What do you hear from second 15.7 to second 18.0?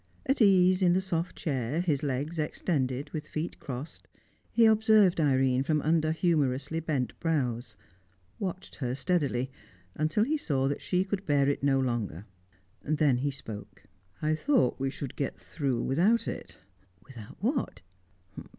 without it." "Without what?"